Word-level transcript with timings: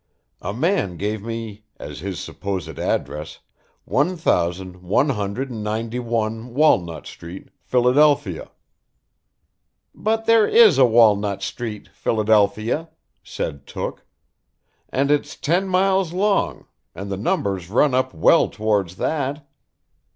A 0.41 0.51
man 0.51 0.97
gave 0.97 1.21
me 1.21 1.63
as 1.77 1.99
his 1.99 2.19
supposed 2.19 2.67
address, 2.79 3.37
one 3.85 4.17
thousand 4.17 4.77
one 4.81 5.09
hundred 5.09 5.51
and 5.51 5.63
ninety 5.63 5.99
one, 5.99 6.55
Walnut 6.55 7.05
Street, 7.05 7.49
Philadelphia." 7.61 8.49
"But 9.93 10.25
there 10.25 10.47
is 10.47 10.79
a 10.79 10.87
Walnut 10.87 11.43
Street, 11.43 11.89
Philadelphia," 11.93 12.89
said 13.21 13.67
Took, 13.67 14.03
"and 14.89 15.11
it's 15.11 15.35
ten 15.35 15.67
miles 15.67 16.13
long, 16.13 16.65
and 16.95 17.11
the 17.11 17.15
numbers 17.17 17.69
run 17.69 17.93
up 17.93 18.11
well 18.11 18.49
towards 18.49 18.95
that." 18.95 19.47